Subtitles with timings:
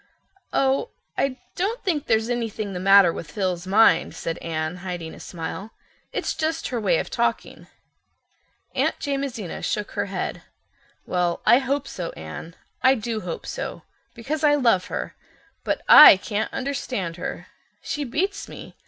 [0.51, 5.19] "Oh, I don't think there's anything the matter with Phil's mind," said Anne, hiding a
[5.19, 5.73] smile.
[6.11, 7.67] "It's just her way of talking."
[8.73, 10.41] Aunt Jamesina shook her head.
[11.05, 12.55] "Well, I hope so, Anne.
[12.81, 13.83] I do hope so,
[14.15, 15.15] because I love her.
[15.63, 18.75] But I can't understand her—she beats me.